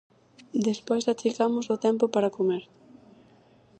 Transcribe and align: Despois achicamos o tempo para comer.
Despois 0.67 1.03
achicamos 1.13 1.65
o 1.73 1.81
tempo 1.85 2.05
para 2.13 2.33
comer. 2.37 2.63